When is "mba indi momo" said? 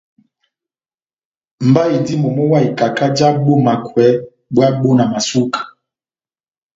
1.67-2.43